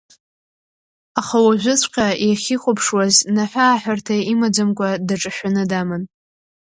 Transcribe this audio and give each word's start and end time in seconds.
Аха 1.19 1.37
уажәыҵәҟьа 1.45 2.07
иахьихәаԥшуаз 2.27 3.15
наҳәы-ааҳәырҭа 3.35 4.15
имаӡамкәа 4.31 4.89
даҿашәаны 5.07 5.63
даман. 5.69 6.03